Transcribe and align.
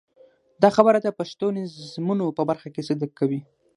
دا 0.61 0.69
خبره 0.77 0.99
د 1.01 1.07
پښتو 1.19 1.45
نظمونو 1.57 2.25
په 2.37 2.43
برخه 2.49 2.67
کې 2.73 2.85
صدق 2.89 3.11
کوي. 3.19 3.39